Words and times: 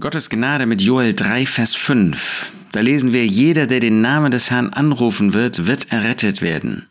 Gottes 0.00 0.30
Gnade 0.30 0.66
mit 0.66 0.80
Joel 0.80 1.12
3, 1.12 1.44
Vers 1.44 1.74
5. 1.74 2.52
Da 2.70 2.78
lesen 2.78 3.12
wir, 3.12 3.26
jeder, 3.26 3.66
der 3.66 3.80
den 3.80 4.00
Namen 4.00 4.30
des 4.30 4.48
Herrn 4.48 4.68
anrufen 4.68 5.32
wird, 5.32 5.66
wird 5.66 5.90
errettet 5.90 6.40
werden. 6.40 6.86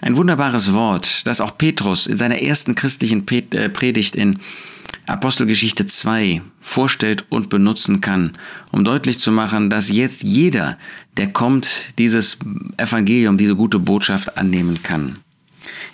Ein 0.00 0.16
wunderbares 0.16 0.72
Wort, 0.72 1.26
das 1.26 1.40
auch 1.40 1.58
Petrus 1.58 2.06
in 2.06 2.16
seiner 2.16 2.40
ersten 2.40 2.76
christlichen 2.76 3.26
äh, 3.28 3.68
Predigt 3.70 4.14
in 4.14 4.38
Apostelgeschichte 5.08 5.88
2 5.88 6.42
vorstellt 6.60 7.24
und 7.28 7.48
benutzen 7.48 8.00
kann, 8.00 8.38
um 8.70 8.84
deutlich 8.84 9.18
zu 9.18 9.32
machen, 9.32 9.68
dass 9.68 9.90
jetzt 9.90 10.22
jeder, 10.22 10.78
der 11.16 11.32
kommt, 11.32 11.98
dieses 11.98 12.38
Evangelium, 12.76 13.36
diese 13.36 13.56
gute 13.56 13.80
Botschaft 13.80 14.38
annehmen 14.38 14.80
kann. 14.84 15.16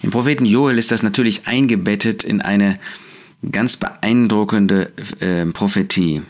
Im 0.02 0.10
Propheten 0.10 0.44
Joel 0.44 0.76
ist 0.76 0.92
das 0.92 1.02
natürlich 1.02 1.46
eingebettet 1.46 2.22
in 2.22 2.42
eine 2.42 2.78
ganz 3.50 3.78
beeindruckende 3.78 4.92
äh, 5.20 5.46
Prophetie. 5.46 6.20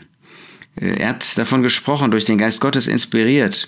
Er 0.75 1.09
hat 1.09 1.37
davon 1.37 1.61
gesprochen, 1.61 2.11
durch 2.11 2.25
den 2.25 2.37
Geist 2.37 2.61
Gottes 2.61 2.87
inspiriert, 2.87 3.67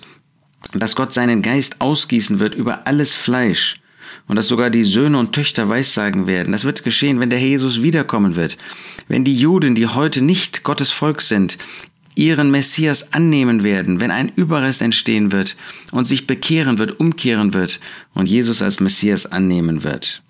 dass 0.72 0.96
Gott 0.96 1.12
seinen 1.12 1.42
Geist 1.42 1.80
ausgießen 1.80 2.40
wird 2.40 2.54
über 2.54 2.86
alles 2.86 3.12
Fleisch 3.14 3.80
und 4.26 4.36
dass 4.36 4.48
sogar 4.48 4.70
die 4.70 4.84
Söhne 4.84 5.18
und 5.18 5.32
Töchter 5.32 5.68
weissagen 5.68 6.26
werden. 6.26 6.52
Das 6.52 6.64
wird 6.64 6.84
geschehen, 6.84 7.20
wenn 7.20 7.30
der 7.30 7.38
Herr 7.38 7.48
Jesus 7.48 7.82
wiederkommen 7.82 8.36
wird. 8.36 8.56
Wenn 9.08 9.24
die 9.24 9.34
Juden, 9.34 9.74
die 9.74 9.86
heute 9.86 10.22
nicht 10.22 10.64
Gottes 10.64 10.90
Volk 10.90 11.20
sind, 11.20 11.58
ihren 12.14 12.50
Messias 12.50 13.12
annehmen 13.12 13.64
werden, 13.64 14.00
wenn 14.00 14.10
ein 14.10 14.32
Überrest 14.34 14.82
entstehen 14.82 15.32
wird 15.32 15.56
und 15.90 16.06
sich 16.06 16.26
bekehren 16.26 16.78
wird, 16.78 17.00
umkehren 17.00 17.54
wird 17.54 17.80
und 18.14 18.26
Jesus 18.26 18.62
als 18.62 18.80
Messias 18.80 19.26
annehmen 19.26 19.82
wird. 19.82 20.22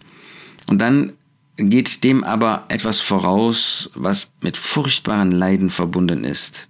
Und 0.67 0.81
dann 0.81 1.13
geht 1.57 2.05
dem 2.05 2.25
aber 2.25 2.65
etwas 2.69 3.01
voraus, 3.01 3.91
was 3.95 4.33
mit 4.43 4.57
furchtbaren 4.57 5.33
Leiden 5.33 5.71
verbunden 5.71 6.25
ist. 6.25 6.69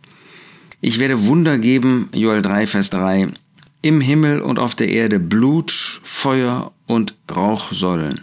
Ich 0.80 0.98
werde 0.98 1.24
Wunder 1.26 1.58
geben, 1.58 2.10
Joel 2.12 2.42
3, 2.42 2.66
Vers 2.66 2.90
3, 2.90 3.28
im 3.80 4.00
Himmel 4.00 4.40
und 4.40 4.58
auf 4.58 4.74
der 4.74 4.88
Erde 4.88 5.18
Blut, 5.18 6.00
Feuer 6.02 6.72
und 6.86 7.14
Rauchsäulen. 7.34 8.20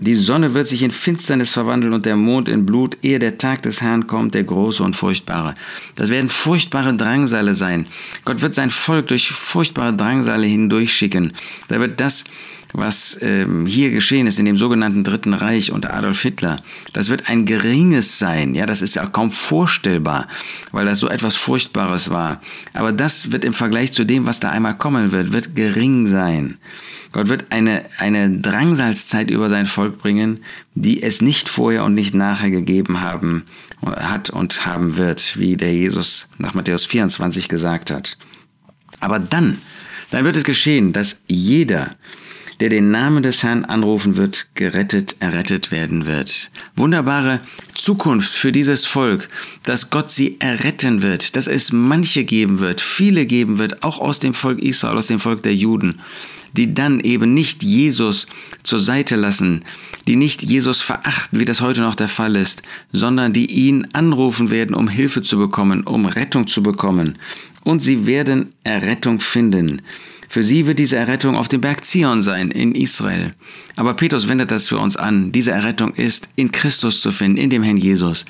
Die 0.00 0.14
Sonne 0.14 0.54
wird 0.54 0.68
sich 0.68 0.82
in 0.82 0.92
Finsternis 0.92 1.52
verwandeln 1.52 1.92
und 1.92 2.06
der 2.06 2.14
Mond 2.14 2.48
in 2.48 2.64
Blut, 2.64 2.98
ehe 3.02 3.18
der 3.18 3.36
Tag 3.36 3.62
des 3.62 3.80
Herrn 3.80 4.06
kommt, 4.06 4.34
der 4.34 4.44
große 4.44 4.82
und 4.82 4.94
furchtbare. 4.94 5.56
Das 5.96 6.08
werden 6.08 6.28
furchtbare 6.28 6.94
Drangsale 6.94 7.54
sein. 7.54 7.86
Gott 8.24 8.40
wird 8.40 8.54
sein 8.54 8.70
Volk 8.70 9.08
durch 9.08 9.28
furchtbare 9.28 9.92
Drangsale 9.92 10.46
hindurchschicken. 10.46 11.32
Da 11.66 11.80
wird 11.80 11.98
das 12.00 12.24
was 12.72 13.18
ähm, 13.22 13.66
hier 13.66 13.90
geschehen 13.90 14.26
ist 14.26 14.38
in 14.38 14.44
dem 14.44 14.58
sogenannten 14.58 15.04
Dritten 15.04 15.34
Reich 15.34 15.72
unter 15.72 15.94
Adolf 15.94 16.20
Hitler, 16.20 16.56
das 16.92 17.08
wird 17.08 17.28
ein 17.28 17.46
geringes 17.46 18.18
sein. 18.18 18.54
Ja, 18.54 18.66
das 18.66 18.82
ist 18.82 18.96
ja 18.96 19.06
kaum 19.06 19.30
vorstellbar, 19.30 20.28
weil 20.72 20.86
das 20.86 20.98
so 20.98 21.08
etwas 21.08 21.36
Furchtbares 21.36 22.10
war. 22.10 22.40
Aber 22.74 22.92
das 22.92 23.32
wird 23.32 23.44
im 23.44 23.54
Vergleich 23.54 23.92
zu 23.92 24.04
dem, 24.04 24.26
was 24.26 24.40
da 24.40 24.50
einmal 24.50 24.76
kommen 24.76 25.12
wird, 25.12 25.32
wird 25.32 25.54
gering 25.54 26.06
sein. 26.06 26.58
Gott 27.12 27.28
wird 27.28 27.46
eine, 27.50 27.84
eine 27.98 28.38
Drangsalzzeit 28.38 29.30
über 29.30 29.48
sein 29.48 29.66
Volk 29.66 29.98
bringen, 29.98 30.44
die 30.74 31.02
es 31.02 31.22
nicht 31.22 31.48
vorher 31.48 31.84
und 31.84 31.94
nicht 31.94 32.14
nachher 32.14 32.50
gegeben 32.50 33.00
haben, 33.00 33.44
hat 33.82 34.30
und 34.30 34.66
haben 34.66 34.96
wird, 34.96 35.38
wie 35.38 35.56
der 35.56 35.72
Jesus 35.72 36.28
nach 36.36 36.54
Matthäus 36.54 36.84
24 36.84 37.48
gesagt 37.48 37.90
hat. 37.90 38.18
Aber 39.00 39.18
dann, 39.18 39.58
dann 40.10 40.24
wird 40.24 40.36
es 40.36 40.44
geschehen, 40.44 40.92
dass 40.92 41.20
jeder, 41.26 41.96
der 42.60 42.68
den 42.68 42.90
Namen 42.90 43.22
des 43.22 43.42
Herrn 43.42 43.64
anrufen 43.64 44.16
wird, 44.16 44.48
gerettet, 44.54 45.16
errettet 45.20 45.70
werden 45.70 46.06
wird. 46.06 46.50
Wunderbare 46.74 47.40
Zukunft 47.74 48.34
für 48.34 48.52
dieses 48.52 48.84
Volk, 48.84 49.28
dass 49.62 49.90
Gott 49.90 50.10
sie 50.10 50.36
erretten 50.40 51.02
wird, 51.02 51.36
dass 51.36 51.46
es 51.46 51.72
manche 51.72 52.24
geben 52.24 52.58
wird, 52.58 52.80
viele 52.80 53.26
geben 53.26 53.58
wird, 53.58 53.82
auch 53.82 54.00
aus 54.00 54.18
dem 54.18 54.34
Volk 54.34 54.58
Israel, 54.58 54.98
aus 54.98 55.06
dem 55.06 55.20
Volk 55.20 55.42
der 55.44 55.54
Juden, 55.54 56.00
die 56.52 56.74
dann 56.74 57.00
eben 57.00 57.34
nicht 57.34 57.62
Jesus 57.62 58.26
zur 58.64 58.80
Seite 58.80 59.16
lassen, 59.16 59.64
die 60.06 60.16
nicht 60.16 60.42
Jesus 60.42 60.80
verachten, 60.80 61.38
wie 61.38 61.44
das 61.44 61.60
heute 61.60 61.82
noch 61.82 61.94
der 61.94 62.08
Fall 62.08 62.34
ist, 62.34 62.62
sondern 62.92 63.32
die 63.32 63.46
ihn 63.46 63.86
anrufen 63.92 64.50
werden, 64.50 64.74
um 64.74 64.88
Hilfe 64.88 65.22
zu 65.22 65.38
bekommen, 65.38 65.82
um 65.82 66.06
Rettung 66.06 66.48
zu 66.48 66.62
bekommen. 66.62 67.18
Und 67.64 67.80
sie 67.80 68.06
werden 68.06 68.54
Errettung 68.64 69.20
finden. 69.20 69.82
Für 70.30 70.42
sie 70.42 70.66
wird 70.66 70.78
diese 70.78 70.96
Errettung 70.96 71.36
auf 71.36 71.48
dem 71.48 71.62
Berg 71.62 71.86
Zion 71.86 72.20
sein, 72.20 72.50
in 72.50 72.74
Israel. 72.74 73.32
Aber 73.76 73.94
Petrus 73.94 74.28
wendet 74.28 74.50
das 74.50 74.68
für 74.68 74.76
uns 74.76 74.98
an. 74.98 75.32
Diese 75.32 75.52
Errettung 75.52 75.94
ist 75.94 76.28
in 76.36 76.52
Christus 76.52 77.00
zu 77.00 77.12
finden, 77.12 77.38
in 77.38 77.48
dem 77.48 77.62
Herrn 77.62 77.78
Jesus. 77.78 78.26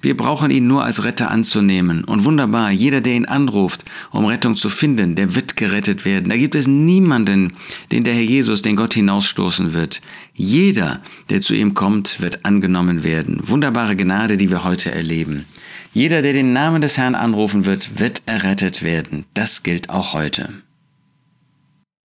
Wir 0.00 0.16
brauchen 0.16 0.50
ihn 0.50 0.66
nur 0.66 0.82
als 0.82 1.04
Retter 1.04 1.30
anzunehmen. 1.30 2.04
Und 2.04 2.24
wunderbar, 2.24 2.70
jeder, 2.70 3.02
der 3.02 3.12
ihn 3.12 3.26
anruft, 3.26 3.84
um 4.12 4.24
Rettung 4.24 4.56
zu 4.56 4.70
finden, 4.70 5.14
der 5.14 5.34
wird 5.34 5.56
gerettet 5.56 6.06
werden. 6.06 6.30
Da 6.30 6.38
gibt 6.38 6.54
es 6.54 6.66
niemanden, 6.66 7.52
den 7.90 8.02
der 8.02 8.14
Herr 8.14 8.22
Jesus, 8.22 8.62
den 8.62 8.76
Gott 8.76 8.94
hinausstoßen 8.94 9.74
wird. 9.74 10.00
Jeder, 10.32 11.02
der 11.28 11.42
zu 11.42 11.52
ihm 11.52 11.74
kommt, 11.74 12.22
wird 12.22 12.46
angenommen 12.46 13.04
werden. 13.04 13.40
Wunderbare 13.46 13.94
Gnade, 13.94 14.38
die 14.38 14.50
wir 14.50 14.64
heute 14.64 14.90
erleben. 14.90 15.44
Jeder, 15.92 16.22
der 16.22 16.32
den 16.32 16.54
Namen 16.54 16.80
des 16.80 16.96
Herrn 16.96 17.14
anrufen 17.14 17.66
wird, 17.66 17.98
wird 17.98 18.22
errettet 18.24 18.82
werden. 18.82 19.26
Das 19.34 19.62
gilt 19.62 19.90
auch 19.90 20.14
heute. 20.14 20.48